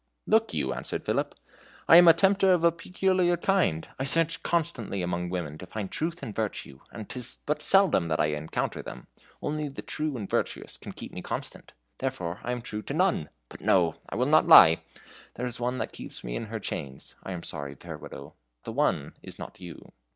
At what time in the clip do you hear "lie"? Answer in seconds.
14.47-14.81